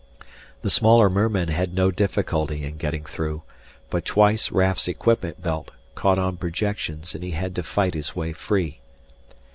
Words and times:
The 0.63 0.71
smaller 0.71 1.11
mermen 1.11 1.49
had 1.49 1.75
no 1.75 1.91
difficulty 1.91 2.63
in 2.65 2.77
getting 2.77 3.03
through, 3.05 3.43
but 3.91 4.03
twice 4.03 4.49
Raf's 4.49 4.87
equipment 4.87 5.43
belt 5.43 5.69
caught 5.93 6.17
on 6.17 6.37
projections 6.37 7.13
and 7.13 7.23
he 7.23 7.29
had 7.37 7.53
to 7.57 7.61
fight 7.61 7.93
his 7.93 8.15
way 8.15 8.33
free. 8.33 8.79